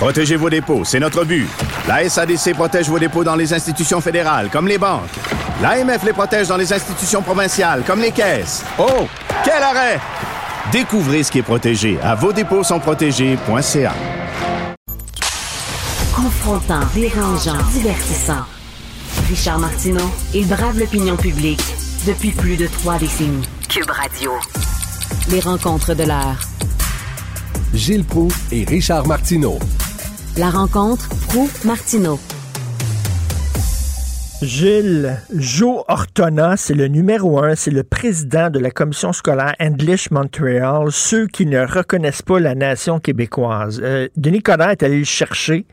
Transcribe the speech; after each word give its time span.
Protégez 0.00 0.36
vos 0.36 0.48
dépôts, 0.48 0.82
c'est 0.82 0.98
notre 0.98 1.26
but. 1.26 1.46
La 1.86 2.08
SADC 2.08 2.54
protège 2.54 2.88
vos 2.88 2.98
dépôts 2.98 3.22
dans 3.22 3.36
les 3.36 3.52
institutions 3.52 4.00
fédérales, 4.00 4.48
comme 4.50 4.66
les 4.66 4.78
banques. 4.78 5.10
L'AMF 5.60 6.02
les 6.04 6.14
protège 6.14 6.48
dans 6.48 6.56
les 6.56 6.72
institutions 6.72 7.20
provinciales, 7.20 7.82
comme 7.86 8.00
les 8.00 8.10
caisses. 8.10 8.64
Oh, 8.78 9.06
quel 9.44 9.62
arrêt! 9.62 10.00
Découvrez 10.72 11.22
ce 11.22 11.30
qui 11.30 11.40
est 11.40 11.42
protégé 11.42 11.98
à 12.02 12.14
vos 12.14 12.32
dépôts 12.32 12.64
sont 12.64 12.80
protégés.ca. 12.80 13.92
Confrontant, 16.16 16.80
dérangeant, 16.94 17.62
divertissant. 17.70 18.46
Richard 19.28 19.58
Martineau, 19.58 20.10
il 20.32 20.48
brave 20.48 20.78
l'opinion 20.78 21.18
publique 21.18 21.62
depuis 22.06 22.30
plus 22.30 22.56
de 22.56 22.66
trois 22.66 22.96
décennies. 22.96 23.46
Cube 23.68 23.90
Radio. 23.90 24.32
Les 25.28 25.40
rencontres 25.40 25.92
de 25.92 26.04
l'heure. 26.04 26.40
Gilles 27.74 28.04
Proux 28.04 28.32
et 28.50 28.64
Richard 28.64 29.06
Martineau. 29.06 29.58
La 30.36 30.48
rencontre 30.48 31.08
Proux-Martineau. 31.28 32.18
Gilles 34.42 35.18
Joe 35.34 35.82
Ortona, 35.88 36.56
c'est 36.56 36.72
le 36.72 36.88
numéro 36.88 37.42
un, 37.42 37.54
c'est 37.54 37.70
le 37.70 37.82
président 37.82 38.48
de 38.48 38.58
la 38.58 38.70
commission 38.70 39.12
scolaire 39.12 39.54
English 39.60 40.10
Montreal, 40.10 40.86
ceux 40.92 41.26
qui 41.26 41.44
ne 41.44 41.60
reconnaissent 41.60 42.22
pas 42.22 42.40
la 42.40 42.54
nation 42.54 43.00
québécoise. 43.00 43.82
Euh, 43.82 44.08
Denis 44.16 44.40
Coderre 44.40 44.70
est 44.70 44.82
allé 44.82 45.00
le 45.00 45.04
chercher 45.04 45.66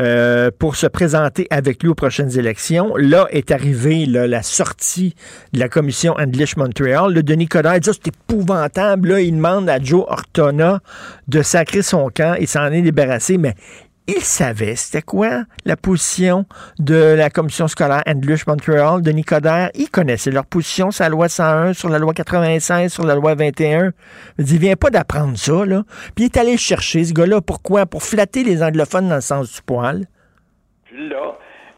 euh, 0.00 0.50
pour 0.58 0.76
se 0.76 0.86
présenter 0.86 1.46
avec 1.48 1.82
lui 1.82 1.88
aux 1.88 1.94
prochaines 1.94 2.36
élections. 2.36 2.94
Là 2.96 3.26
est 3.30 3.52
arrivée 3.52 4.04
la 4.04 4.42
sortie 4.42 5.14
de 5.54 5.60
la 5.60 5.70
commission 5.70 6.14
English 6.18 6.58
Montreal. 6.58 7.14
Le 7.14 7.22
Denis 7.22 7.48
Coderre 7.48 7.80
dit 7.80 7.88
oh, 7.88 7.94
c'est 7.94 8.08
épouvantable. 8.08 9.08
Là, 9.08 9.20
il 9.20 9.36
demande 9.36 9.70
à 9.70 9.80
Joe 9.80 10.04
Ortona 10.06 10.80
de 11.28 11.40
sacrer 11.40 11.80
son 11.80 12.10
camp. 12.14 12.36
Il 12.38 12.48
s'en 12.48 12.66
est 12.66 12.82
débarrassé, 12.82 13.38
mais 13.38 13.54
il 14.16 14.22
savait 14.22 14.74
c'était 14.74 15.02
quoi 15.02 15.44
la 15.64 15.76
position 15.76 16.44
de 16.78 17.14
la 17.16 17.30
commission 17.30 17.68
scolaire 17.68 18.02
English 18.08 18.46
Montreal, 18.46 19.02
de 19.02 19.10
Nicodère. 19.12 19.70
Il 19.74 19.88
connaissait 19.88 20.32
leur 20.32 20.46
position 20.46 20.90
sur 20.90 21.04
la 21.04 21.10
loi 21.10 21.28
101, 21.28 21.74
sur 21.74 21.88
la 21.88 21.98
loi 21.98 22.12
96, 22.12 22.92
sur 22.92 23.06
la 23.06 23.14
loi 23.14 23.34
21. 23.34 23.92
Il 24.38 24.44
vient 24.58 24.74
pas 24.74 24.90
d'apprendre 24.90 25.36
ça, 25.36 25.64
là. 25.64 25.82
Puis 26.16 26.24
il 26.24 26.26
est 26.26 26.36
allé 26.36 26.56
chercher, 26.56 27.04
ce 27.04 27.12
gars-là. 27.12 27.40
Pourquoi? 27.40 27.86
Pour 27.86 28.02
flatter 28.02 28.42
les 28.42 28.62
anglophones 28.62 29.08
dans 29.08 29.14
le 29.16 29.20
sens 29.20 29.54
du 29.54 29.62
poil. 29.62 30.06
Là, 30.92 31.36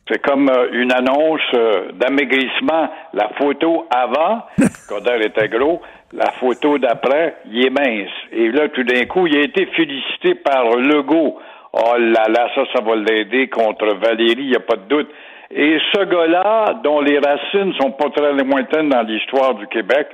c'est 0.09 0.23
comme 0.23 0.49
euh, 0.49 0.69
une 0.73 0.93
annonce 0.93 1.41
euh, 1.55 1.93
d'amaigrissement. 1.93 2.89
La 3.13 3.29
photo 3.39 3.87
avant, 3.91 4.43
Coder 4.89 5.27
était 5.27 5.49
gros. 5.49 5.83
La 6.15 6.31
photo 6.33 6.79
d'après, 6.79 7.37
il 7.51 7.67
est 7.67 7.71
mince. 7.71 8.11
Et 8.33 8.51
là, 8.51 8.69
tout 8.69 8.85
d'un 8.85 9.05
coup, 9.05 9.27
il 9.27 9.37
a 9.37 9.41
été 9.41 9.67
félicité 9.67 10.35
par 10.35 10.77
Legault 10.77 11.39
Oh 11.73 11.97
là 11.99 12.25
là, 12.29 12.49
ça, 12.55 12.65
ça 12.75 12.83
va 12.83 12.97
l'aider 12.97 13.49
contre 13.49 13.95
Valérie, 13.95 14.43
il 14.43 14.51
n'y 14.51 14.57
a 14.57 14.61
pas 14.61 14.77
de 14.77 14.89
doute. 14.89 15.11
Et 15.51 15.79
ce 15.95 16.05
gars-là, 16.05 16.81
dont 16.83 17.01
les 17.01 17.19
racines 17.19 17.73
sont 17.81 17.93
pas 17.93 18.11
très 18.11 18.33
lointaines 18.33 18.89
dans 18.89 19.03
l'histoire 19.03 19.55
du 19.55 19.67
Québec, 19.69 20.09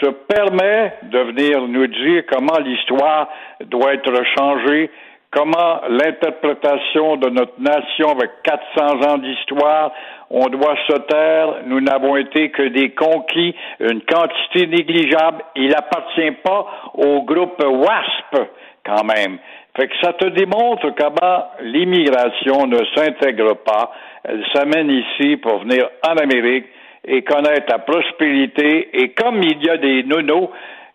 se 0.00 0.06
permet 0.06 0.94
de 1.04 1.18
venir 1.18 1.66
nous 1.68 1.86
dire 1.86 2.24
comment 2.28 2.58
l'histoire 2.58 3.28
doit 3.66 3.94
être 3.94 4.12
changée, 4.38 4.90
comment 5.30 5.80
l'interprétation 5.88 7.16
de 7.16 7.30
notre 7.30 7.60
nation 7.60 8.10
avec 8.10 8.30
400 8.42 9.08
ans 9.08 9.18
d'histoire, 9.18 9.92
on 10.30 10.46
doit 10.48 10.76
se 10.88 10.96
taire, 11.08 11.56
nous 11.66 11.80
n'avons 11.80 12.16
été 12.16 12.50
que 12.50 12.68
des 12.68 12.90
conquis, 12.90 13.54
une 13.80 14.02
quantité 14.02 14.66
négligeable, 14.66 15.44
il 15.54 15.68
n'appartient 15.68 16.32
pas 16.42 16.66
au 16.94 17.22
groupe 17.22 17.62
WASP 17.62 18.48
quand 18.84 19.04
même. 19.04 19.38
Fait 19.76 19.88
que 19.88 19.94
ça 20.02 20.14
te 20.14 20.26
démontre 20.28 20.94
comment 20.96 21.44
l'immigration 21.60 22.66
ne 22.66 22.78
s'intègre 22.94 23.56
pas. 23.56 23.92
Elle 24.24 24.42
s'amène 24.54 24.90
ici 24.90 25.36
pour 25.36 25.58
venir 25.58 25.88
en 26.02 26.16
Amérique 26.16 26.64
et 27.06 27.22
connaître 27.22 27.66
la 27.68 27.78
prospérité. 27.80 28.88
Et 28.94 29.10
comme 29.10 29.42
il 29.42 29.62
y 29.62 29.68
a 29.68 29.76
des 29.76 30.02
nonos 30.02 30.50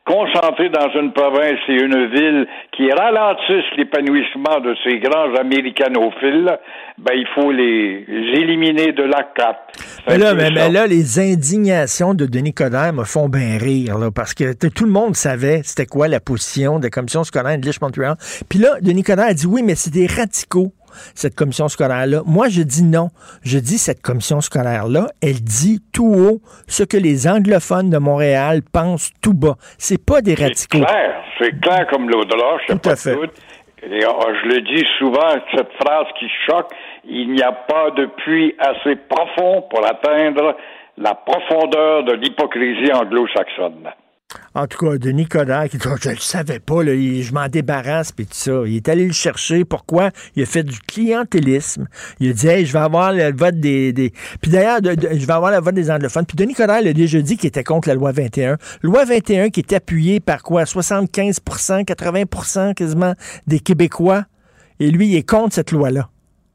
concentrés 0.05 0.69
dans 0.69 0.89
une 0.99 1.13
province 1.13 1.59
et 1.67 1.73
une 1.73 2.07
ville 2.07 2.47
qui 2.75 2.91
ralentissent 2.91 3.77
l'épanouissement 3.77 4.59
de 4.59 4.75
ces 4.83 4.99
grands 4.99 5.33
américanophiles, 5.35 6.57
ben, 6.97 7.13
il 7.13 7.27
faut 7.35 7.51
les 7.51 8.05
éliminer 8.09 8.93
de 8.93 9.03
la 9.03 9.23
carte. 9.35 9.59
Mais 10.07 10.17
là, 10.17 10.33
mais, 10.33 10.49
là, 10.49 10.87
les 10.87 11.19
indignations 11.19 12.13
de 12.13 12.25
Denis 12.25 12.53
Coderre 12.53 12.93
me 12.93 13.03
font 13.03 13.29
bien 13.29 13.57
rire, 13.59 13.97
là, 13.97 14.09
parce 14.11 14.33
que 14.33 14.53
tout 14.53 14.85
le 14.85 14.91
monde 14.91 15.15
savait 15.15 15.61
c'était 15.63 15.85
quoi 15.85 16.07
la 16.07 16.19
position 16.19 16.79
de 16.79 16.83
la 16.83 16.89
commission 16.89 17.23
scolaire 17.23 17.57
de 17.57 17.71
Montréal. 17.81 18.15
Puis 18.49 18.59
là, 18.59 18.69
Denis 18.81 19.03
Coderre 19.03 19.27
a 19.27 19.33
dit 19.33 19.47
oui, 19.47 19.61
mais 19.63 19.75
c'est 19.75 19.93
des 19.93 20.07
radicaux 20.07 20.73
cette 21.15 21.35
commission 21.35 21.67
scolaire-là? 21.67 22.21
Moi, 22.25 22.49
je 22.49 22.61
dis 22.61 22.83
non. 22.83 23.09
Je 23.43 23.57
dis 23.57 23.77
cette 23.77 24.01
commission 24.01 24.41
scolaire-là, 24.41 25.07
elle 25.21 25.41
dit 25.41 25.81
tout 25.93 26.13
haut 26.13 26.41
ce 26.67 26.83
que 26.83 26.97
les 26.97 27.27
anglophones 27.27 27.89
de 27.89 27.97
Montréal 27.97 28.61
pensent 28.73 29.11
tout 29.21 29.33
bas. 29.33 29.55
C'est 29.77 30.03
pas 30.03 30.21
des 30.21 30.35
radicaux. 30.35 30.55
C'est 30.71 30.85
clair, 30.85 31.23
c'est 31.39 31.61
clair 31.61 31.87
comme 31.89 32.09
l'eau 32.09 32.25
de 32.25 32.35
l'or, 32.35 32.59
Tout 32.67 32.89
à 32.89 32.95
fait. 32.95 33.17
Et, 33.83 34.05
oh, 34.07 34.27
je 34.43 34.47
le 34.47 34.61
dis 34.61 34.85
souvent, 34.99 35.33
cette 35.55 35.71
phrase 35.81 36.05
qui 36.19 36.27
choque, 36.47 36.71
il 37.03 37.31
n'y 37.31 37.41
a 37.41 37.51
pas 37.51 37.89
de 37.91 38.05
puits 38.05 38.55
assez 38.59 38.95
profond 38.95 39.63
pour 39.71 39.83
atteindre 39.85 40.55
la 40.97 41.15
profondeur 41.15 42.03
de 42.03 42.13
l'hypocrisie 42.13 42.91
anglo-saxonne. 42.93 43.89
En 44.53 44.67
tout 44.67 44.85
cas, 44.85 44.97
Denis 44.97 45.27
Coderre, 45.27 45.69
qui 45.69 45.77
dit, 45.77 45.87
je 46.01 46.09
ne 46.09 46.13
le 46.13 46.19
savais 46.19 46.59
pas, 46.59 46.83
je 46.83 47.33
m'en 47.33 47.47
débarrasse, 47.47 48.11
puis 48.11 48.25
tout 48.25 48.33
ça. 48.33 48.63
Il 48.65 48.75
est 48.75 48.89
allé 48.89 49.05
le 49.05 49.13
chercher. 49.13 49.65
Pourquoi? 49.65 50.09
Il 50.35 50.43
a 50.43 50.45
fait 50.45 50.63
du 50.63 50.79
clientélisme. 50.79 51.87
Il 52.19 52.31
a 52.31 52.33
dit, 52.33 52.47
hey, 52.47 52.65
je 52.65 52.73
vais 52.73 52.79
avoir 52.79 53.13
le 53.13 53.31
vote 53.33 53.59
des... 53.59 54.11
Puis 54.41 54.51
d'ailleurs, 54.51 54.79
je 54.83 55.25
vais 55.25 55.33
avoir 55.33 55.51
le 55.51 55.59
vote 55.59 55.75
des 55.75 55.89
anglophones. 55.89 56.25
Puis 56.25 56.35
Denis 56.35 56.53
Coderre 56.53 56.85
a 56.85 56.93
déjà 56.93 57.21
dit 57.21 57.37
qu'il 57.37 57.47
était 57.47 57.63
contre 57.63 57.87
la 57.87 57.95
loi 57.95 58.11
21. 58.11 58.57
Loi 58.81 59.05
21 59.05 59.49
qui 59.49 59.61
est 59.61 59.73
appuyée 59.73 60.19
par 60.19 60.43
quoi? 60.43 60.63
75% 60.63 61.85
80% 61.85 62.73
quasiment 62.73 63.13
des 63.47 63.59
Québécois. 63.59 64.23
Et 64.79 64.91
lui, 64.91 65.07
il 65.07 65.15
est 65.15 65.27
contre 65.27 65.53
cette 65.53 65.71
loi-là. 65.71 66.09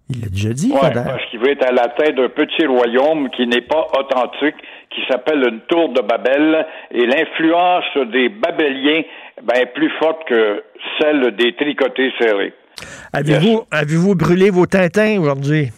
Il 0.09 0.21
l'a 0.21 0.29
déjà 0.29 0.53
dit, 0.53 0.71
ouais, 0.71 0.93
parce 0.93 1.25
qu'il 1.31 1.41
veut 1.41 1.51
être 1.51 1.67
à 1.67 1.73
la 1.73 1.89
tête 1.89 2.15
d'un 2.15 2.29
petit 2.29 2.65
royaume 2.65 3.29
qui 3.31 3.45
n'est 3.49 3.63
pas 3.63 3.87
authentique, 3.99 4.55
qui 4.97 5.07
s'appelle 5.09 5.45
une 5.47 5.61
tour 5.69 5.91
de 5.91 6.01
Babel, 6.01 6.67
et 6.91 7.07
l'influence 7.07 7.85
des 8.13 8.31
Babéliens 8.31 9.03
ben, 9.43 9.55
est 9.61 9.73
plus 9.75 9.91
forte 9.99 10.27
que 10.27 10.65
celle 10.99 11.37
des 11.37 11.55
tricotés 11.55 12.13
serrés. 12.19 12.55
Avez-vous 13.13 13.63
avez-vous 13.71 14.15
brûlé 14.15 14.51
vos 14.51 14.67
tintins 14.67 15.21
aujourd'hui? 15.21 15.69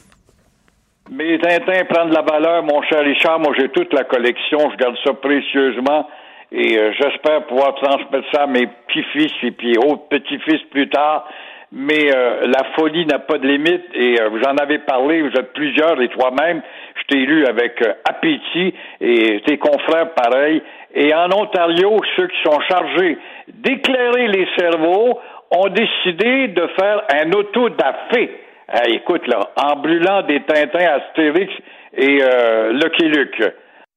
Mes 1.11 1.39
tintins 1.39 1.85
prennent 1.89 2.11
de 2.11 2.15
la 2.15 2.23
valeur, 2.23 2.63
mon 2.63 2.83
cher 2.83 3.03
Richard. 3.03 3.41
Moi, 3.41 3.53
j'ai 3.59 3.69
toute 3.71 3.93
la 3.93 4.05
collection. 4.05 4.71
Je 4.71 4.77
garde 4.77 4.97
ça 5.05 5.13
précieusement. 5.15 6.07
Et 6.53 6.79
euh, 6.79 6.93
j'espère 6.93 7.47
pouvoir 7.47 7.75
transmettre 7.75 8.27
ça 8.33 8.45
à 8.45 8.47
mes 8.47 8.67
petits-fils 8.67 9.33
et 9.43 9.51
puis 9.51 9.77
autres 9.79 10.09
petits-fils 10.09 10.63
plus 10.71 10.89
tard 10.89 11.29
mais 11.71 12.15
euh, 12.15 12.47
la 12.47 12.65
folie 12.75 13.05
n'a 13.07 13.19
pas 13.19 13.37
de 13.39 13.47
limite 13.47 13.85
et 13.95 14.21
euh, 14.21 14.29
vous 14.31 14.41
en 14.41 14.57
avez 14.57 14.79
parlé, 14.79 15.21
vous 15.21 15.37
êtes 15.37 15.53
plusieurs 15.53 16.01
et 16.01 16.09
toi-même, 16.09 16.63
je 16.97 17.03
t'ai 17.15 17.27
lu 17.27 17.45
avec 17.47 17.83
euh, 17.83 17.93
appétit 18.09 18.75
et 19.01 19.43
tes 19.47 19.59
confrères 19.59 20.15
pareil. 20.15 20.63
Et 20.95 21.13
en 21.15 21.31
Ontario, 21.31 21.97
ceux 22.17 22.27
qui 22.29 22.43
sont 22.43 22.59
chargés 22.69 23.19
d'éclairer 23.49 24.29
les 24.29 24.49
cerveaux 24.59 25.21
ont 25.51 25.69
décidé 25.69 26.49
de 26.49 26.67
faire 26.79 27.03
un 27.15 27.31
auto-dafé. 27.33 28.31
écoute 28.89 29.27
là, 29.27 29.41
en 29.57 29.77
brûlant 29.77 30.23
des 30.23 30.41
Tintins 30.41 31.01
Astérix 31.01 31.53
et 31.97 32.21
Lucky 32.73 33.09
Luke. 33.09 33.43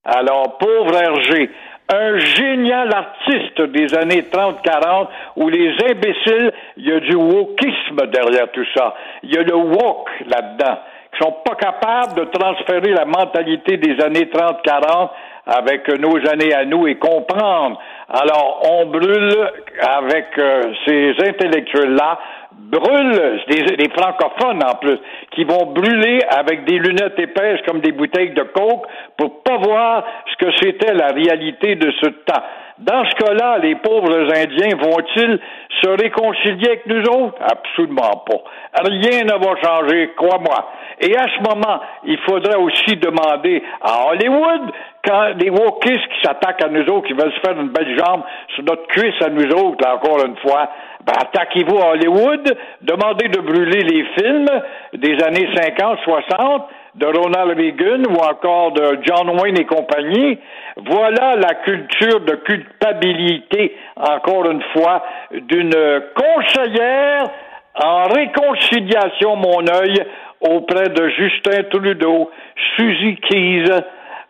Alors, 0.03 0.57
pauvre 0.57 0.95
Hergé, 0.95 1.49
un 1.93 2.17
génial 2.17 2.93
artiste 2.93 3.61
des 3.61 3.93
années 3.95 4.23
30-40 4.31 5.07
où 5.35 5.49
les 5.49 5.73
imbéciles, 5.89 6.51
il 6.77 6.87
y 6.87 6.91
a 6.91 6.99
du 6.99 7.15
wokisme 7.15 8.07
derrière 8.11 8.49
tout 8.51 8.65
ça. 8.75 8.95
Il 9.23 9.33
y 9.33 9.37
a 9.37 9.43
le 9.43 9.55
woke 9.55 10.09
là-dedans, 10.27 10.79
qui 11.11 11.23
sont 11.23 11.35
pas 11.45 11.55
capables 11.55 12.13
de 12.15 12.25
transférer 12.25 12.93
la 12.93 13.05
mentalité 13.05 13.77
des 13.77 14.01
années 14.03 14.29
30-40 14.33 15.09
avec 15.45 15.87
nos 15.99 16.17
années 16.29 16.53
à 16.53 16.65
nous 16.65 16.87
et 16.87 16.95
comprendre 16.95 17.79
Alors, 18.13 18.61
on 18.69 18.87
brûle 18.87 19.51
avec 19.81 20.25
euh, 20.37 20.73
ces 20.85 21.15
intellectuels-là, 21.29 22.19
brûle 22.51 23.41
des, 23.47 23.89
francophones 23.89 24.61
en 24.65 24.75
plus, 24.75 24.97
qui 25.31 25.45
vont 25.45 25.67
brûler 25.67 26.19
avec 26.29 26.65
des 26.65 26.77
lunettes 26.77 27.17
épaisses 27.17 27.61
comme 27.65 27.79
des 27.79 27.93
bouteilles 27.93 28.33
de 28.33 28.43
coke 28.43 28.85
pour 29.17 29.41
pas 29.43 29.57
voir 29.57 30.03
ce 30.29 30.45
que 30.45 30.51
c'était 30.61 30.93
la 30.93 31.07
réalité 31.07 31.75
de 31.75 31.89
ce 32.01 32.07
temps. 32.07 32.43
Dans 32.79 33.05
ce 33.05 33.15
cas-là, 33.15 33.59
les 33.59 33.75
pauvres 33.75 34.33
Indiens 34.35 34.75
vont-ils 34.75 35.39
se 35.81 35.89
réconcilier 35.89 36.67
avec 36.67 36.85
nous 36.87 37.03
autres? 37.03 37.37
Absolument 37.39 38.23
pas. 38.25 38.43
Rien 38.83 39.23
ne 39.23 39.33
va 39.33 39.55
changer, 39.61 40.11
crois-moi. 40.17 40.71
Et 40.99 41.15
à 41.15 41.27
ce 41.27 41.39
moment, 41.47 41.79
il 42.05 42.17
faudrait 42.19 42.57
aussi 42.57 42.95
demander 42.97 43.63
à 43.81 44.07
Hollywood, 44.09 44.71
quand 45.03 45.33
les 45.39 45.49
wokistes 45.49 46.07
qui 46.07 46.21
s'attaquent 46.23 46.63
à 46.63 46.69
nous 46.69 46.85
autres, 46.85 47.07
qui 47.07 47.13
veulent 47.13 47.33
se 47.33 47.39
faire 47.39 47.59
une 47.59 47.69
belle 47.69 47.97
jambe 47.97 48.21
sur 48.55 48.63
notre 48.63 48.87
cuisse 48.87 49.21
à 49.21 49.29
nous 49.29 49.49
autres, 49.51 49.87
encore 49.87 50.23
une 50.25 50.37
fois, 50.37 50.69
ben, 51.05 51.13
attaquez-vous 51.19 51.77
à 51.79 51.91
Hollywood, 51.91 52.57
demandez 52.81 53.27
de 53.29 53.39
brûler 53.39 53.81
les 53.81 54.05
films 54.17 54.49
des 54.93 55.23
années 55.23 55.49
50, 55.55 55.99
60, 56.03 56.67
de 56.95 57.05
Ronald 57.05 57.57
Reagan 57.57 58.03
ou 58.09 58.17
encore 58.17 58.73
de 58.73 58.99
John 59.03 59.29
Wayne 59.39 59.59
et 59.59 59.65
compagnie. 59.65 60.37
Voilà 60.77 61.35
la 61.35 61.55
culture 61.55 62.19
de 62.21 62.35
culpabilité, 62.35 63.75
encore 63.95 64.49
une 64.49 64.61
fois, 64.73 65.03
d'une 65.31 65.73
conseillère 66.15 67.29
en 67.75 68.03
réconciliation, 68.03 69.35
mon 69.37 69.65
œil, 69.73 70.03
auprès 70.41 70.89
de 70.89 71.09
Justin 71.09 71.63
Trudeau, 71.69 72.29
Suzy 72.75 73.15
Keys. 73.17 73.65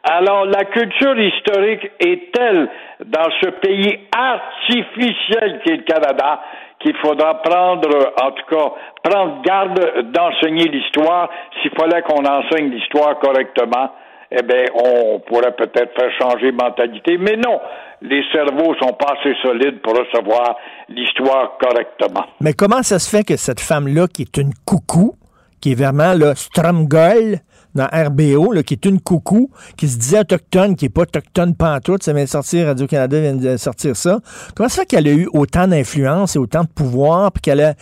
Alors, 0.03 0.45
la 0.45 0.65
culture 0.65 1.19
historique 1.19 1.92
est 2.00 2.31
telle 2.33 2.69
dans 3.06 3.30
ce 3.42 3.50
pays 3.50 4.00
artificiel 4.12 5.62
qu'est 5.63 5.77
le 5.77 5.83
Canada 5.83 6.42
qu'il 6.80 6.95
faudra 6.98 7.42
prendre, 7.42 8.13
en 8.21 8.31
tout 8.31 8.45
cas, 8.50 8.71
prendre 9.03 9.42
garde 9.44 10.12
d'enseigner 10.12 10.68
l'histoire? 10.69 11.30
S'il 11.62 11.71
fallait 11.80 12.01
qu'on 12.01 12.25
enseigne 12.25 12.71
l'histoire 12.71 13.19
correctement, 13.19 13.92
eh 14.31 14.42
bien, 14.42 14.65
on 14.74 15.19
pourrait 15.19 15.56
peut-être 15.56 15.94
faire 15.94 16.12
changer 16.19 16.51
mentalité. 16.51 17.18
Mais 17.19 17.36
non, 17.36 17.59
les 18.01 18.24
cerveaux 18.31 18.74
sont 18.81 18.94
pas 18.94 19.15
assez 19.19 19.36
solides 19.44 19.81
pour 19.81 19.94
recevoir 19.94 20.56
l'histoire 20.89 21.57
correctement. 21.59 22.25
Mais 22.39 22.54
comment 22.54 22.81
ça 22.81 22.97
se 22.97 23.15
fait 23.15 23.24
que 23.24 23.38
cette 23.38 23.59
femme-là, 23.59 24.07
qui 24.07 24.24
est 24.24 24.38
une 24.38 24.54
coucou, 24.65 25.13
qui 25.62 25.74
est 25.74 25.75
vraiment 25.75 26.13
le 26.15 26.33
Stromgol 26.33 27.39
dans 27.75 27.85
RBO, 27.85 28.53
qui 28.63 28.73
est 28.73 28.85
une 28.85 29.00
coucou, 29.00 29.50
qui 29.77 29.88
se 29.88 29.97
disait 29.97 30.19
autochtone, 30.19 30.75
qui 30.75 30.85
n'est 30.85 30.89
pas 30.89 31.01
autochtone 31.01 31.56
pantoute, 31.56 32.03
ça 32.03 32.13
vient 32.13 32.23
de 32.23 32.29
sortir, 32.29 32.68
Radio-Canada 32.68 33.19
vient 33.19 33.35
de 33.35 33.57
sortir 33.57 33.95
ça. 33.95 34.19
Comment 34.56 34.69
ça 34.69 34.81
fait 34.81 34.88
qu'elle 34.88 35.07
a 35.07 35.12
eu 35.12 35.27
autant 35.33 35.68
d'influence 35.68 36.35
et 36.35 36.39
autant 36.39 36.62
de 36.62 36.69
pouvoir, 36.69 37.31
puis 37.31 37.41
qu'elle 37.41 37.75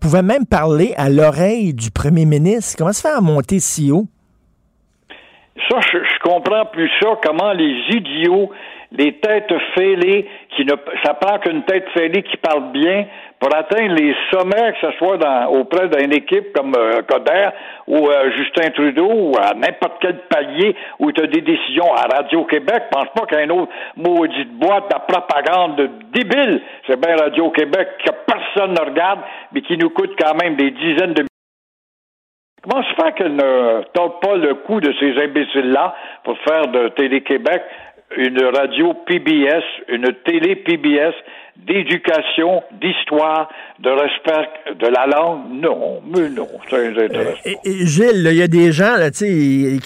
pouvait 0.00 0.22
même 0.22 0.46
parler 0.46 0.94
à 0.96 1.08
l'oreille 1.08 1.74
du 1.74 1.90
premier 1.90 2.24
ministre? 2.24 2.76
Comment 2.78 2.92
ça 2.92 3.10
fait 3.10 3.16
à 3.16 3.20
monter 3.20 3.60
si 3.60 3.90
haut? 3.90 4.06
Ça, 5.70 5.78
je, 5.80 5.98
je 5.98 6.18
comprends 6.22 6.66
plus 6.66 6.90
ça, 7.00 7.10
comment 7.22 7.52
les 7.52 7.74
idiots 7.90 8.50
les 8.96 9.12
têtes 9.14 9.52
fêlées 9.74 10.28
qui 10.56 10.64
ne 10.64 10.72
ça 11.02 11.14
prend 11.14 11.38
qu'une 11.38 11.64
tête 11.64 11.88
fêlée 11.90 12.22
qui 12.22 12.36
parle 12.36 12.70
bien 12.72 13.06
pour 13.40 13.54
atteindre 13.54 13.94
les 13.94 14.14
sommets, 14.32 14.72
que 14.72 14.86
ce 14.86 14.96
soit 14.98 15.18
dans, 15.18 15.48
auprès 15.48 15.88
d'une 15.88 16.12
équipe 16.12 16.52
comme 16.54 16.72
euh, 16.78 17.02
Coder 17.02 17.48
ou 17.88 18.08
euh, 18.08 18.30
Justin 18.36 18.70
Trudeau 18.70 19.10
ou 19.10 19.32
à 19.36 19.52
n'importe 19.54 19.96
quel 20.00 20.18
palier 20.30 20.74
où 21.00 21.10
tu 21.12 21.22
as 21.22 21.26
des 21.26 21.40
décisions 21.40 21.92
à 21.92 22.16
Radio-Québec. 22.16 22.84
Pense 22.90 23.08
pas 23.14 23.26
qu'un 23.26 23.50
autre 23.50 23.72
maudite 23.96 24.52
boîte 24.52 24.88
de 24.88 25.12
propagande 25.12 25.90
débile, 26.12 26.62
c'est 26.86 26.98
bien 26.98 27.16
Radio-Québec 27.16 27.88
que 28.04 28.10
personne 28.26 28.72
ne 28.72 28.90
regarde, 28.90 29.20
mais 29.52 29.60
qui 29.62 29.76
nous 29.76 29.90
coûte 29.90 30.14
quand 30.18 30.34
même 30.42 30.54
des 30.56 30.70
dizaines 30.70 31.14
de 31.14 31.24
Comment 32.62 32.82
se 32.82 32.94
fait 32.94 33.12
qu'elle 33.12 33.36
ne 33.36 33.82
tente 33.92 34.22
pas 34.22 34.36
le 34.36 34.54
coup 34.54 34.80
de 34.80 34.90
ces 34.98 35.22
imbéciles-là 35.22 35.94
pour 36.22 36.38
faire 36.48 36.66
de 36.68 36.88
Télé-Québec 36.88 37.62
une 38.16 38.42
radio 38.44 38.94
PBS, 39.06 39.64
une 39.88 40.12
télé 40.24 40.56
PBS 40.56 41.14
d'éducation, 41.56 42.62
d'histoire, 42.80 43.48
de 43.80 43.88
respect 43.88 44.74
de 44.74 44.86
la 44.86 45.06
langue? 45.06 45.42
Non, 45.52 46.02
mais 46.06 46.28
non, 46.28 46.48
c'est 46.68 46.88
intéressant. 46.88 47.38
Euh, 47.46 47.70
Gilles, 47.84 48.28
il 48.30 48.36
y 48.36 48.42
a 48.42 48.48
des 48.48 48.72
gens, 48.72 48.96
là, 48.96 49.10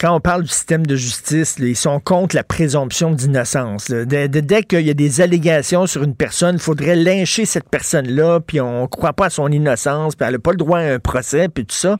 quand 0.00 0.14
on 0.14 0.20
parle 0.20 0.42
du 0.42 0.48
système 0.48 0.86
de 0.86 0.96
justice, 0.96 1.56
ils 1.58 1.76
sont 1.76 2.00
contre 2.00 2.34
la 2.36 2.42
présomption 2.42 3.10
d'innocence. 3.10 3.90
Dès, 3.90 4.28
dès 4.28 4.62
qu'il 4.62 4.86
y 4.86 4.90
a 4.90 4.94
des 4.94 5.20
allégations 5.20 5.86
sur 5.86 6.02
une 6.02 6.16
personne, 6.16 6.56
il 6.56 6.60
faudrait 6.60 6.96
lyncher 6.96 7.44
cette 7.44 7.68
personne-là, 7.68 8.40
puis 8.40 8.60
on 8.60 8.82
ne 8.82 8.86
croit 8.86 9.12
pas 9.12 9.26
à 9.26 9.30
son 9.30 9.48
innocence, 9.48 10.16
puis 10.16 10.26
elle 10.26 10.34
n'a 10.34 10.38
pas 10.38 10.52
le 10.52 10.56
droit 10.56 10.78
à 10.78 10.94
un 10.94 10.98
procès, 10.98 11.48
puis 11.48 11.66
tout 11.66 11.76
ça. 11.76 11.98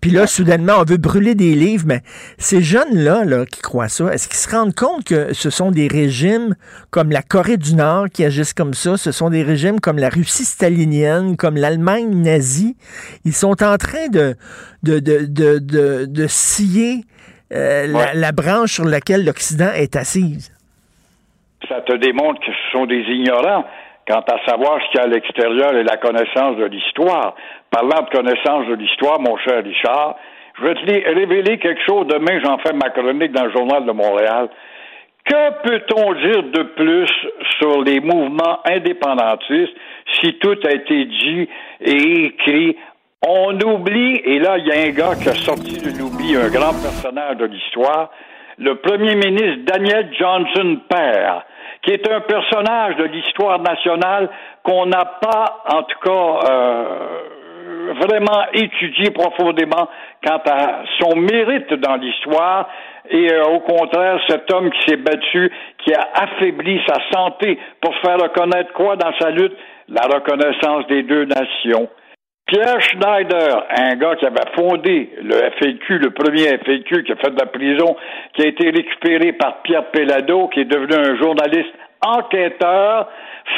Puis 0.00 0.10
là, 0.10 0.26
soudainement, 0.26 0.74
on 0.78 0.84
veut 0.84 0.96
brûler 0.96 1.34
des 1.34 1.54
livres, 1.54 1.84
mais 1.86 2.00
ces 2.38 2.62
jeunes-là 2.62 3.24
là, 3.24 3.44
qui 3.44 3.60
croient 3.60 3.88
ça, 3.88 4.12
est-ce 4.12 4.26
qu'ils 4.26 4.38
se 4.38 4.50
rendent 4.50 4.74
compte 4.74 5.04
que 5.04 5.34
ce 5.34 5.50
sont 5.50 5.70
des 5.70 5.86
régimes 5.86 6.54
comme 6.90 7.10
la 7.10 7.22
Corée 7.22 7.58
du 7.58 7.74
Nord 7.74 8.06
qui 8.12 8.24
agissent 8.24 8.54
comme 8.54 8.74
ça? 8.74 8.96
Ce 9.02 9.10
sont 9.10 9.30
des 9.30 9.42
régimes 9.42 9.80
comme 9.80 9.98
la 9.98 10.08
Russie 10.08 10.44
stalinienne, 10.44 11.36
comme 11.36 11.56
l'Allemagne 11.56 12.22
nazie. 12.22 12.76
Ils 13.24 13.32
sont 13.32 13.60
en 13.64 13.76
train 13.76 14.06
de, 14.06 14.36
de, 14.84 15.00
de, 15.00 15.26
de, 15.26 16.06
de, 16.06 16.26
scier 16.28 17.02
euh, 17.52 17.88
la, 18.14 18.30
branche 18.30 18.74
sur 18.74 18.84
laquelle 18.84 19.24
l'Occident 19.24 19.72
est 19.74 19.96
assise. 19.96 20.54
Ça 21.68 21.80
te 21.80 21.96
démontre 21.96 22.38
que 22.46 22.52
ce 22.52 22.70
sont 22.70 22.86
des 22.86 23.02
ignorants 23.02 23.64
quant 24.06 24.20
à 24.20 24.38
savoir 24.48 24.78
ce 24.82 24.90
qu'il 24.92 25.00
y 25.00 25.02
a 25.02 25.06
à 25.06 25.08
l'extérieur 25.08 25.74
et 25.74 25.82
la 25.82 25.96
connaissance 25.96 26.56
de 26.58 26.66
l'histoire. 26.66 27.34
Parlant 27.72 28.02
de 28.02 28.10
connaissance 28.10 28.68
de 28.68 28.74
l'histoire, 28.74 29.18
mon 29.18 29.36
cher 29.38 29.64
Richard, 29.64 30.14
je 30.58 30.64
vais 30.64 30.74
te 30.74 31.14
révéler 31.18 31.58
quelque 31.58 31.82
chose. 31.84 32.06
Demain, 32.06 32.38
j'en 32.44 32.58
fais 32.58 32.72
ma 32.72 32.90
chronique 32.90 33.32
dans 33.32 33.46
le 33.46 33.52
Journal 33.52 33.84
de 33.84 33.92
Montréal. 33.92 34.48
Que 35.24 35.62
peut-on 35.62 36.14
dire 36.14 36.42
de 36.42 36.62
plus 36.74 37.10
sur 37.58 37.82
les 37.82 38.00
mouvements 38.00 38.58
indépendantistes 38.64 39.74
si 40.20 40.34
tout 40.38 40.58
a 40.64 40.72
été 40.72 41.04
dit 41.04 41.48
et 41.80 42.24
écrit? 42.26 42.76
On 43.24 43.56
oublie, 43.60 44.20
et 44.24 44.40
là, 44.40 44.58
il 44.58 44.66
y 44.66 44.72
a 44.72 44.82
un 44.88 44.90
gars 44.90 45.14
qui 45.14 45.28
a 45.28 45.34
sorti 45.34 45.78
de 45.78 45.96
l'oubli, 45.96 46.34
un 46.34 46.48
grand 46.48 46.72
personnage 46.82 47.36
de 47.36 47.44
l'histoire, 47.44 48.10
le 48.58 48.74
premier 48.76 49.14
ministre 49.14 49.64
Daniel 49.64 50.10
Johnson 50.18 50.80
Père, 50.88 51.44
qui 51.82 51.92
est 51.92 52.10
un 52.10 52.20
personnage 52.20 52.96
de 52.96 53.04
l'histoire 53.04 53.60
nationale 53.60 54.28
qu'on 54.64 54.86
n'a 54.86 55.04
pas, 55.04 55.62
en 55.68 55.84
tout 55.84 55.98
cas, 56.00 56.50
euh, 56.50 57.22
vraiment 58.00 58.44
étudié 58.52 59.10
profondément 59.10 59.88
quant 60.24 60.42
à 60.50 60.82
son 60.98 61.16
mérite 61.16 61.72
dans 61.74 61.96
l'histoire 61.96 62.68
et 63.10 63.32
euh, 63.32 63.44
au 63.44 63.60
contraire, 63.60 64.20
cet 64.28 64.52
homme 64.52 64.70
qui 64.70 64.90
s'est 64.90 64.96
battu, 64.96 65.50
qui 65.84 65.92
a 65.92 66.08
affaibli 66.14 66.80
sa 66.86 66.96
santé 67.12 67.58
pour 67.80 67.94
faire 67.96 68.18
reconnaître 68.18 68.72
quoi 68.72 68.96
dans 68.96 69.12
sa 69.18 69.30
lutte? 69.30 69.56
La 69.88 70.02
reconnaissance 70.02 70.86
des 70.86 71.02
deux 71.02 71.24
nations. 71.24 71.88
Pierre 72.46 72.80
Schneider, 72.80 73.66
un 73.76 73.94
gars 73.96 74.16
qui 74.16 74.26
avait 74.26 74.50
fondé 74.54 75.10
le 75.22 75.34
FLQ, 75.34 75.98
le 75.98 76.10
premier 76.10 76.58
FLQ 76.58 77.04
qui 77.04 77.12
a 77.12 77.16
fait 77.16 77.30
de 77.30 77.40
la 77.40 77.46
prison, 77.46 77.96
qui 78.34 78.42
a 78.42 78.48
été 78.48 78.70
récupéré 78.70 79.32
par 79.32 79.62
Pierre 79.62 79.90
Pellado, 79.90 80.48
qui 80.48 80.60
est 80.60 80.64
devenu 80.64 80.94
un 80.94 81.16
journaliste 81.16 81.72
enquêteur, 82.04 83.08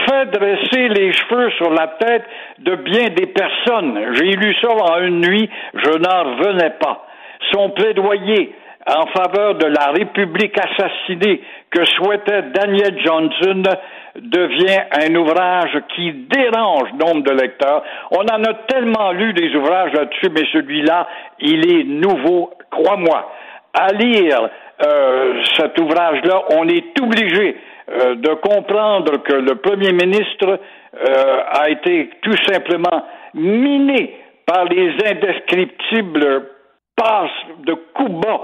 fait 0.08 0.26
dresser 0.26 0.88
les 0.88 1.12
cheveux 1.12 1.50
sur 1.52 1.70
la 1.70 1.88
tête 1.98 2.24
de 2.58 2.76
bien 2.76 3.08
des 3.16 3.26
personnes. 3.26 4.14
J'ai 4.14 4.32
lu 4.32 4.54
ça 4.62 4.68
en 4.70 5.02
une 5.02 5.20
nuit, 5.20 5.50
je 5.74 5.90
n'en 5.90 6.36
revenais 6.36 6.74
pas. 6.80 7.06
Son 7.52 7.70
plaidoyer 7.70 8.54
en 8.86 9.06
faveur 9.06 9.54
de 9.54 9.66
la 9.66 9.92
République 9.92 10.56
assassinée 10.58 11.40
que 11.70 11.84
souhaitait 11.86 12.42
Daniel 12.54 12.98
Johnson 13.02 13.62
devient 14.16 14.82
un 14.92 15.14
ouvrage 15.16 15.76
qui 15.94 16.12
dérange 16.12 16.92
nombre 16.92 17.22
de 17.22 17.32
lecteurs. 17.32 17.82
On 18.10 18.22
en 18.22 18.44
a 18.44 18.54
tellement 18.68 19.12
lu 19.12 19.32
des 19.32 19.54
ouvrages 19.56 19.92
là-dessus, 19.92 20.30
mais 20.30 20.46
celui-là, 20.52 21.08
il 21.40 21.72
est 21.72 21.84
nouveau, 21.84 22.50
crois-moi. 22.70 23.30
À 23.72 23.92
lire 23.92 24.50
euh, 24.86 25.42
cet 25.56 25.78
ouvrage-là, 25.80 26.42
on 26.50 26.68
est 26.68 27.00
obligé 27.00 27.56
euh, 27.90 28.14
de 28.14 28.34
comprendre 28.34 29.22
que 29.22 29.34
le 29.34 29.56
Premier 29.56 29.92
ministre 29.92 30.60
euh, 30.94 31.40
a 31.50 31.70
été 31.70 32.10
tout 32.22 32.36
simplement 32.46 33.04
miné 33.34 34.16
par 34.46 34.64
les 34.66 34.92
indescriptibles 35.04 36.50
passes 36.96 37.30
de 37.66 37.74
coups 37.94 38.20
bas 38.20 38.40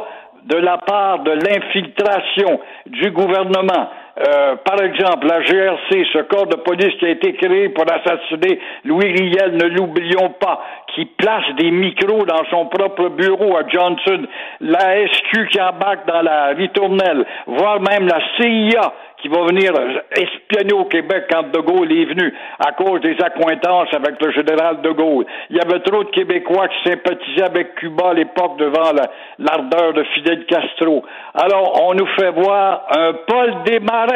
de 0.47 0.57
la 0.57 0.79
part 0.79 1.23
de 1.23 1.33
l'infiltration 1.33 2.61
du 2.87 3.11
gouvernement 3.11 3.91
euh, 4.21 4.57
par 4.57 4.83
exemple, 4.83 5.27
la 5.27 5.41
GRC, 5.41 6.07
ce 6.13 6.19
corps 6.23 6.47
de 6.47 6.57
police 6.57 6.95
qui 6.99 7.07
a 7.07 7.11
été 7.11 7.33
créé 7.35 7.71
pour 7.71 7.85
assassiner 7.91 8.61
Louis 8.85 9.13
Riel, 9.13 9.57
ne 9.57 9.69
l'oublions 9.69 10.31
pas, 10.39 10.63
qui 10.95 11.07
place 11.07 11.45
des 11.57 11.71
micros 11.71 12.27
dans 12.27 12.45
son 12.51 12.67
propre 12.67 13.09
bureau 13.09 13.57
à 13.57 13.67
Johnson, 13.67 14.27
la 14.61 15.07
SQ 15.07 15.49
qui 15.51 15.61
embarque 15.61 16.07
dans 16.07 16.23
la 16.23 16.49
ritournelle, 16.49 17.25
voire 17.47 17.81
même 17.81 18.07
la 18.09 18.21
CIA 18.37 18.93
qui 19.23 19.29
va 19.29 19.43
venir 19.43 19.73
espionner 20.13 20.73
au 20.73 20.85
Québec 20.85 21.25
quand 21.31 21.51
De 21.51 21.61
Gaulle 21.61 21.93
est 21.93 22.07
venu 22.07 22.33
à 22.59 22.73
cause 22.73 23.01
des 23.03 23.17
accointances 23.23 23.93
avec 23.93 24.21
le 24.25 24.33
général 24.33 24.81
De 24.83 24.91
Gaulle. 24.91 25.27
Il 25.51 25.57
y 25.57 25.61
avait 25.61 25.81
trop 25.81 26.05
de 26.05 26.11
Québécois 26.11 26.69
qui 26.69 26.91
sympathisaient 26.91 27.45
avec 27.45 27.75
Cuba 27.77 28.11
à 28.11 28.15
l'époque 28.15 28.59
devant 28.59 28.93
l'ardeur 29.39 29.93
de 29.93 30.03
Fidel 30.15 30.47
Castro. 30.47 31.05
Alors, 31.35 31.87
on 31.87 31.95
nous 31.95 32.07
fait 32.19 32.31
voir 32.31 32.87
un 32.97 33.13
Paul 33.27 33.55
Desmarais, 33.65 34.10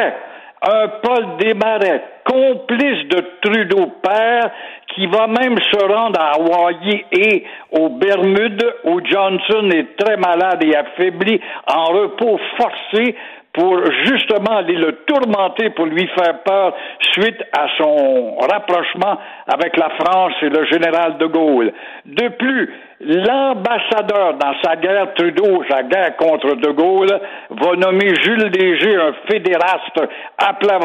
un 0.67 0.87
Paul 1.01 1.37
Desmarais, 1.37 2.03
complice 2.25 3.07
de 3.09 3.23
Trudeau 3.41 3.93
père, 4.01 4.51
qui 4.87 5.05
va 5.07 5.27
même 5.27 5.57
se 5.59 5.85
rendre 5.85 6.19
à 6.19 6.35
Hawaii 6.35 7.05
et 7.11 7.43
aux 7.71 7.89
Bermudes, 7.89 8.73
où 8.85 8.99
Johnson 9.05 9.69
est 9.71 9.95
très 9.97 10.17
malade 10.17 10.63
et 10.63 10.75
affaibli, 10.75 11.39
en 11.67 11.85
repos 11.85 12.39
forcé, 12.57 13.15
pour 13.55 13.79
justement 14.03 14.57
aller 14.57 14.75
le 14.75 14.97
tourmenter, 15.07 15.69
pour 15.71 15.85
lui 15.85 16.07
faire 16.07 16.39
peur 16.43 16.73
suite 17.13 17.41
à 17.57 17.67
son 17.77 18.37
rapprochement 18.37 19.17
avec 19.47 19.77
la 19.77 19.89
France 19.91 20.33
et 20.41 20.49
le 20.49 20.65
général 20.65 21.17
de 21.17 21.25
Gaulle. 21.27 21.71
De 22.05 22.27
plus, 22.29 22.73
l'ambassadeur 22.99 24.33
dans 24.33 24.53
sa 24.61 24.75
guerre 24.75 25.13
Trudeau, 25.15 25.63
sa 25.69 25.83
guerre 25.83 26.17
contre 26.17 26.55
de 26.55 26.71
Gaulle, 26.71 27.19
va 27.49 27.75
nommer 27.77 28.13
Jules 28.21 28.51
Léger, 28.53 28.95
un 28.95 29.13
fédéraste 29.31 30.01
à 30.37 30.53
plat 30.53 30.79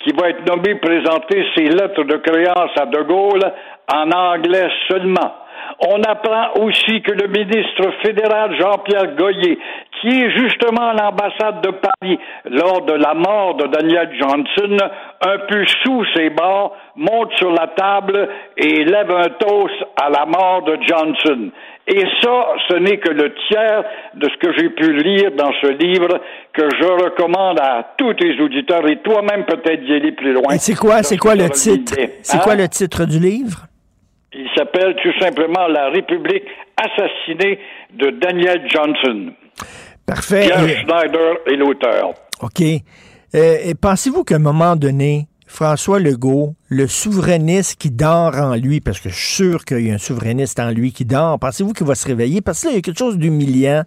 qui 0.00 0.12
va 0.12 0.28
être 0.28 0.46
nommé 0.46 0.74
présenter 0.74 1.46
ses 1.56 1.64
lettres 1.64 2.04
de 2.04 2.16
créance 2.18 2.70
à 2.78 2.84
de 2.84 3.02
Gaulle 3.02 3.52
en 3.94 4.10
anglais 4.10 4.68
seulement. 4.88 5.47
On 5.80 6.02
apprend 6.02 6.64
aussi 6.64 7.02
que 7.02 7.12
le 7.12 7.28
ministre 7.28 7.92
fédéral 8.02 8.56
Jean-Pierre 8.58 9.14
Goyer, 9.14 9.58
qui 10.00 10.08
est 10.08 10.30
justement 10.36 10.88
à 10.88 10.92
l'ambassade 10.92 11.60
de 11.62 11.70
Paris 11.70 12.18
lors 12.50 12.82
de 12.82 12.94
la 12.94 13.14
mort 13.14 13.54
de 13.54 13.66
Daniel 13.68 14.10
Johnson, 14.18 14.76
un 15.24 15.38
peu 15.48 15.64
sous 15.84 16.04
ses 16.16 16.30
bords, 16.30 16.76
monte 16.96 17.32
sur 17.36 17.52
la 17.52 17.68
table 17.68 18.28
et 18.56 18.84
lève 18.84 19.10
un 19.10 19.28
toast 19.38 19.74
à 20.02 20.10
la 20.10 20.26
mort 20.26 20.64
de 20.64 20.78
Johnson. 20.84 21.50
Et 21.86 22.04
ça, 22.22 22.46
ce 22.68 22.74
n'est 22.74 22.98
que 22.98 23.10
le 23.10 23.32
tiers 23.48 23.84
de 24.14 24.28
ce 24.28 24.36
que 24.46 24.52
j'ai 24.58 24.70
pu 24.70 24.92
lire 24.92 25.30
dans 25.36 25.52
ce 25.62 25.68
livre 25.68 26.20
que 26.52 26.68
je 26.76 27.04
recommande 27.04 27.60
à 27.60 27.94
tous 27.96 28.14
les 28.20 28.40
auditeurs 28.40 28.86
et 28.90 28.98
toi-même 28.98 29.44
peut-être 29.46 29.84
d'y 29.84 29.94
aller 29.94 30.12
plus 30.12 30.32
loin. 30.32 30.58
c'est 30.58 30.74
quoi, 30.74 31.04
c'est 31.04 31.16
quoi 31.16 31.36
le 31.36 31.48
titre? 31.50 31.94
C'est 32.22 32.40
quoi 32.40 32.54
hein? 32.54 32.56
le 32.56 32.68
titre 32.68 33.06
du 33.06 33.20
livre? 33.20 33.67
Il 34.32 34.48
s'appelle 34.56 34.94
tout 35.02 35.12
simplement 35.20 35.68
La 35.68 35.88
République 35.90 36.44
assassinée 36.76 37.58
de 37.94 38.10
Daniel 38.10 38.68
Johnson. 38.68 39.32
Parfait. 40.06 40.46
Pierre 40.46 40.68
Schneider 40.68 41.36
est 41.46 41.56
l'auteur. 41.56 42.14
OK. 42.42 42.62
Euh, 43.34 43.74
pensez-vous 43.80 44.24
qu'à 44.24 44.36
un 44.36 44.40
moment 44.40 44.76
donné, 44.76 45.28
François 45.46 45.98
Legault, 45.98 46.54
le 46.68 46.86
souverainiste 46.86 47.80
qui 47.80 47.90
dort 47.90 48.36
en 48.36 48.54
lui, 48.54 48.80
parce 48.80 49.00
que 49.00 49.08
je 49.08 49.14
suis 49.14 49.34
sûr 49.34 49.64
qu'il 49.64 49.86
y 49.86 49.90
a 49.90 49.94
un 49.94 49.98
souverainiste 49.98 50.60
en 50.60 50.70
lui 50.70 50.92
qui 50.92 51.06
dort, 51.06 51.38
pensez-vous 51.38 51.72
qu'il 51.72 51.86
va 51.86 51.94
se 51.94 52.06
réveiller? 52.06 52.42
Parce 52.42 52.62
que 52.62 52.66
là, 52.66 52.72
il 52.72 52.76
y 52.76 52.78
a 52.78 52.82
quelque 52.82 52.98
chose 52.98 53.18
d'humiliant 53.18 53.82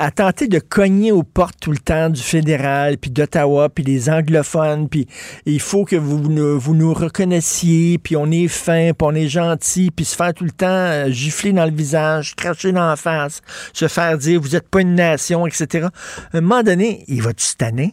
à 0.00 0.10
tenter 0.10 0.48
de 0.48 0.58
cogner 0.58 1.12
aux 1.12 1.22
portes 1.22 1.60
tout 1.60 1.72
le 1.72 1.76
temps 1.76 2.08
du 2.08 2.22
fédéral, 2.22 2.96
puis 2.96 3.10
d'Ottawa, 3.10 3.68
puis 3.68 3.84
des 3.84 4.08
anglophones, 4.08 4.88
puis 4.88 5.06
il 5.44 5.60
faut 5.60 5.84
que 5.84 5.96
vous, 5.96 6.18
vous 6.58 6.74
nous 6.74 6.94
reconnaissiez, 6.94 7.98
puis 7.98 8.16
on 8.16 8.30
est 8.30 8.48
fin, 8.48 8.92
puis 8.92 9.02
on 9.06 9.14
est 9.14 9.28
gentil, 9.28 9.90
puis 9.94 10.06
se 10.06 10.16
faire 10.16 10.32
tout 10.32 10.44
le 10.44 10.52
temps 10.52 10.66
euh, 10.66 11.10
gifler 11.10 11.52
dans 11.52 11.66
le 11.66 11.70
visage, 11.70 12.34
cracher 12.34 12.72
dans 12.72 12.88
la 12.88 12.96
face, 12.96 13.42
se 13.74 13.88
faire 13.88 14.16
dire 14.16 14.40
vous 14.40 14.56
n'êtes 14.56 14.70
pas 14.70 14.80
une 14.80 14.94
nation, 14.94 15.46
etc. 15.46 15.88
À 16.32 16.38
un 16.38 16.40
moment 16.40 16.62
donné, 16.62 17.04
il 17.06 17.20
va-tu 17.20 17.54
tanner? 17.58 17.92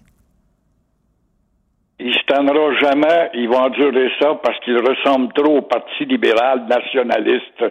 Il 2.00 2.14
se 2.14 2.24
tannera 2.26 2.74
jamais, 2.80 3.32
il 3.34 3.50
va 3.50 3.64
endurer 3.64 4.10
ça 4.22 4.40
parce 4.42 4.58
qu'il 4.62 4.78
ressemble 4.78 5.34
trop 5.34 5.58
au 5.58 5.62
Parti 5.64 6.06
libéral 6.06 6.68
nationaliste. 6.70 7.66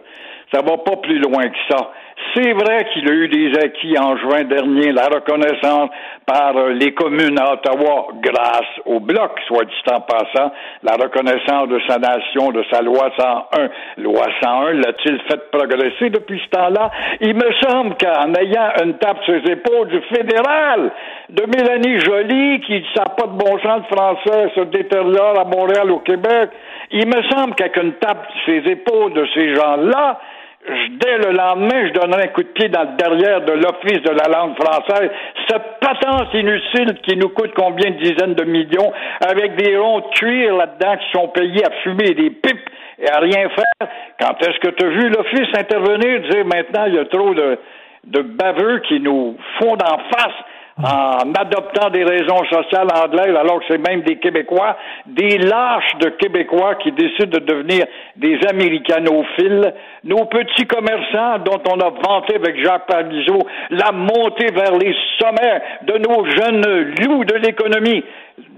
Ça 0.52 0.60
va 0.60 0.76
pas 0.78 0.96
plus 0.96 1.20
loin 1.20 1.48
que 1.48 1.56
ça. 1.70 1.90
C'est 2.34 2.52
vrai 2.52 2.86
qu'il 2.92 3.10
a 3.10 3.12
eu 3.12 3.28
des 3.28 3.58
acquis 3.58 3.98
en 3.98 4.16
juin 4.16 4.44
dernier, 4.44 4.90
la 4.92 5.06
reconnaissance 5.06 5.90
par 6.24 6.56
euh, 6.56 6.70
les 6.72 6.92
communes 6.92 7.38
à 7.38 7.52
Ottawa 7.52 8.08
grâce 8.22 8.80
au 8.86 9.00
bloc, 9.00 9.38
soit 9.46 9.64
dit 9.64 9.92
en 9.92 10.00
passant, 10.00 10.50
la 10.82 10.94
reconnaissance 10.94 11.68
de 11.68 11.78
sa 11.86 11.98
nation, 11.98 12.52
de 12.52 12.64
sa 12.70 12.80
loi 12.80 13.10
101. 13.18 13.68
Loi 13.98 14.26
101 14.42 14.72
l'a-t-il 14.72 15.20
fait 15.28 15.50
progresser 15.50 16.08
depuis 16.08 16.40
ce 16.44 16.50
temps-là? 16.56 16.90
Il 17.20 17.34
me 17.34 17.52
semble 17.60 17.96
qu'en 17.96 18.32
ayant 18.34 18.70
une 18.82 18.94
tape 18.98 19.22
sur 19.24 19.34
les 19.34 19.52
épaules 19.52 19.88
du 19.88 20.00
fédéral, 20.14 20.90
de 21.28 21.42
Mélanie 21.44 22.00
Joly, 22.00 22.60
qui 22.60 22.84
sait 22.94 23.02
pas 23.16 23.26
de 23.26 23.36
bon 23.36 23.58
sens 23.60 23.82
de 23.82 23.94
français, 23.94 24.52
se 24.54 24.60
détériore 24.62 25.38
à 25.38 25.44
Montréal, 25.44 25.90
au 25.90 25.98
Québec, 25.98 26.50
il 26.90 27.06
me 27.06 27.22
semble 27.30 27.54
qu'avec 27.54 27.76
une 27.76 27.92
tape 27.94 28.26
sur 28.44 28.54
les 28.54 28.72
épaules 28.72 29.12
de 29.12 29.26
ces 29.34 29.54
gens-là, 29.54 30.18
dès 31.00 31.18
le 31.18 31.32
lendemain, 31.32 31.88
je 31.88 31.92
donnerai 31.92 32.24
un 32.24 32.28
coup 32.28 32.42
de 32.42 32.48
pied 32.48 32.68
dans 32.68 32.82
le 32.82 32.96
derrière 32.96 33.40
de 33.42 33.52
l'Office 33.52 34.02
de 34.02 34.10
la 34.10 34.28
langue 34.28 34.56
française. 34.56 35.10
Cette 35.48 35.80
patence 35.80 36.28
inutile 36.34 36.98
qui 37.02 37.16
nous 37.16 37.28
coûte 37.30 37.52
combien 37.54 37.90
de 37.90 37.96
dizaines 37.96 38.34
de 38.34 38.44
millions, 38.44 38.92
avec 39.20 39.56
des 39.56 39.76
ronds 39.76 40.00
de 40.00 40.08
cuir 40.14 40.56
là-dedans 40.56 40.96
qui 40.96 41.18
sont 41.18 41.28
payés 41.28 41.64
à 41.64 41.70
fumer 41.82 42.14
des 42.14 42.30
pipes 42.30 42.70
et 42.98 43.08
à 43.10 43.18
rien 43.18 43.48
faire. 43.50 43.88
Quand 44.20 44.36
est-ce 44.40 44.58
que 44.60 44.70
tu 44.70 44.84
as 44.84 44.88
vu 44.88 45.08
l'Office 45.10 45.58
intervenir, 45.58 46.20
dire 46.30 46.44
maintenant 46.44 46.86
il 46.86 46.94
y 46.94 46.98
a 46.98 47.04
trop 47.04 47.34
de, 47.34 47.58
de 48.04 48.22
baveux 48.22 48.80
qui 48.80 49.00
nous 49.00 49.36
font 49.58 49.74
en 49.74 49.98
face 50.10 50.34
en 50.82 51.32
adoptant 51.32 51.88
des 51.88 52.04
raisons 52.04 52.44
sociales 52.50 52.88
anglaises, 52.94 53.34
alors 53.34 53.60
que 53.60 53.64
c'est 53.68 53.88
même 53.88 54.02
des 54.02 54.16
Québécois, 54.16 54.76
des 55.06 55.38
lâches 55.38 55.96
de 56.00 56.10
Québécois 56.10 56.74
qui 56.76 56.92
décident 56.92 57.38
de 57.38 57.44
devenir 57.44 57.86
des 58.16 58.38
américanophiles, 58.46 59.72
nos 60.04 60.26
petits 60.26 60.66
commerçants 60.66 61.38
dont 61.44 61.62
on 61.72 61.80
a 61.80 61.90
vanté 61.90 62.34
avec 62.34 62.62
Jacques 62.62 62.86
Parizeau 62.86 63.38
la 63.70 63.92
montée 63.92 64.52
vers 64.52 64.76
les 64.76 64.94
sommets 65.18 65.62
de 65.82 65.98
nos 65.98 66.26
jeunes 66.26 66.94
loups 67.00 67.24
de 67.24 67.36
l'économie, 67.36 68.04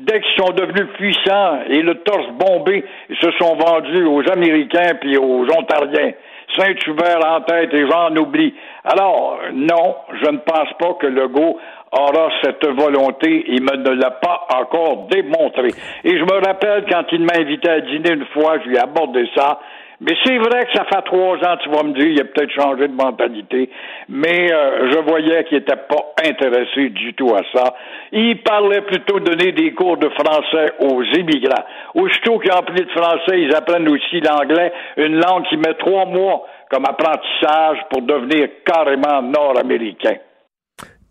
dès 0.00 0.20
qu'ils 0.20 0.44
sont 0.44 0.52
devenus 0.52 0.88
puissants 0.94 1.60
et 1.68 1.82
le 1.82 1.94
torse 1.96 2.28
bombé, 2.32 2.84
ils 3.10 3.16
se 3.16 3.30
sont 3.38 3.54
vendus 3.54 4.04
aux 4.04 4.28
Américains 4.28 4.94
puis 5.00 5.16
aux 5.16 5.46
Ontariens. 5.56 6.12
Saint-Hubert 6.56 7.20
en 7.24 7.40
tête 7.42 7.72
et 7.74 7.86
j'en 7.88 8.14
oublie. 8.16 8.54
Alors, 8.84 9.38
non, 9.52 9.96
je 10.22 10.30
ne 10.30 10.38
pense 10.38 10.72
pas 10.78 10.94
que 10.94 11.06
Legault 11.06 11.58
aura 11.92 12.30
cette 12.42 12.66
volonté. 12.66 13.44
Il 13.48 13.62
me 13.62 13.76
ne 13.76 14.00
l'a 14.00 14.10
pas 14.10 14.46
encore 14.54 15.08
démontré. 15.10 15.68
Et 16.04 16.18
je 16.18 16.22
me 16.24 16.44
rappelle 16.44 16.84
quand 16.90 17.04
il 17.12 17.22
m'a 17.22 17.36
invité 17.38 17.68
à 17.68 17.80
dîner 17.80 18.12
une 18.12 18.26
fois, 18.26 18.58
je 18.64 18.68
lui 18.68 18.76
ai 18.76 18.80
abordé 18.80 19.28
ça. 19.36 19.60
Mais 20.00 20.12
c'est 20.24 20.38
vrai 20.38 20.64
que 20.64 20.72
ça 20.74 20.84
fait 20.84 21.02
trois 21.06 21.36
ans, 21.38 21.56
tu 21.60 21.68
vas 21.70 21.82
me 21.82 21.92
dire, 21.92 22.06
il 22.06 22.20
a 22.20 22.24
peut-être 22.24 22.52
changé 22.52 22.86
de 22.86 22.94
mentalité, 22.94 23.68
mais 24.08 24.52
euh, 24.52 24.92
je 24.92 24.98
voyais 25.00 25.42
qu'il 25.44 25.58
n'était 25.58 25.74
pas 25.74 26.14
intéressé 26.24 26.90
du 26.90 27.14
tout 27.14 27.34
à 27.34 27.40
ça. 27.52 27.74
Il 28.12 28.40
parlait 28.42 28.82
plutôt 28.82 29.18
de 29.18 29.24
donner 29.24 29.50
des 29.50 29.72
cours 29.72 29.96
de 29.96 30.08
français 30.10 30.74
aux 30.78 31.02
immigrants. 31.02 31.64
Aussitôt 31.96 32.34
ont 32.34 32.56
appris 32.56 32.84
le 32.84 32.90
français, 32.90 33.40
ils 33.40 33.52
apprennent 33.52 33.88
aussi 33.88 34.20
l'anglais, 34.20 34.72
une 34.98 35.16
langue 35.16 35.44
qui 35.48 35.56
met 35.56 35.74
trois 35.74 36.06
mois 36.06 36.46
comme 36.70 36.84
apprentissage 36.84 37.78
pour 37.90 38.02
devenir 38.02 38.50
carrément 38.64 39.20
nord-américain. 39.22 40.14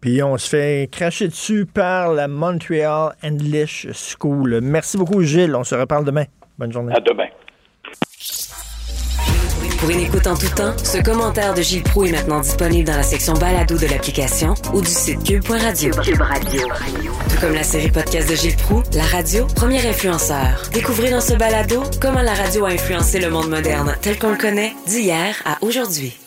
Puis 0.02 0.22
on 0.22 0.38
se 0.38 0.50
fait 0.50 0.90
cracher 0.92 1.28
dessus 1.28 1.66
par 1.66 2.14
la 2.14 2.28
Montreal 2.28 3.14
English 3.24 3.88
School. 3.94 4.60
Merci 4.62 4.98
beaucoup, 4.98 5.22
Gilles. 5.24 5.56
On 5.56 5.64
se 5.64 5.76
reparle 5.76 6.06
demain. 6.06 6.26
Bonne 6.58 6.72
journée. 6.72 6.94
À 6.96 7.00
demain. 7.00 7.28
Pour 9.80 9.92
une 9.92 10.00
écoute 10.00 10.26
en 10.26 10.36
tout 10.36 10.50
temps, 10.56 10.76
ce 10.84 10.98
commentaire 11.04 11.54
de 11.54 11.62
Gilles 11.62 11.84
Proux 11.84 12.06
est 12.06 12.12
maintenant 12.12 12.40
disponible 12.40 12.88
dans 12.88 12.96
la 12.96 13.04
section 13.04 13.34
balado 13.34 13.78
de 13.78 13.86
l'application 13.86 14.56
ou 14.74 14.82
du 14.82 14.88
site 14.88 15.24
cube.radio. 15.24 15.92
Cube 16.04 16.22
Radio. 16.22 16.62
Tout 17.30 17.40
comme 17.40 17.54
la 17.54 17.64
série 17.64 17.92
podcast 17.92 18.30
de 18.30 18.36
Gilles 18.36 18.58
Proux, 18.58 18.82
la 18.94 19.04
radio, 19.04 19.46
premier 19.56 19.86
influenceur. 19.86 20.64
Découvrez 20.74 21.12
dans 21.12 21.22
ce 21.22 21.36
balado 21.36 21.84
comment 22.02 22.22
la 22.22 22.34
radio 22.34 22.66
a 22.66 22.70
influencé 22.70 23.20
le 23.20 23.30
monde 23.30 23.50
moderne 23.50 23.96
tel 24.02 24.18
qu'on 24.18 24.32
le 24.32 24.38
connaît 24.38 24.74
d'hier 24.88 25.36
à 25.46 25.64
aujourd'hui. 25.64 26.18